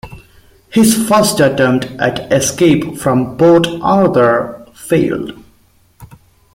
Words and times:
His 0.71 0.97
first 1.07 1.39
attempt 1.39 1.85
at 1.99 2.33
escape 2.33 2.97
from 2.97 3.37
Port 3.37 3.67
Arthur 3.83 4.65
failed. 4.73 5.37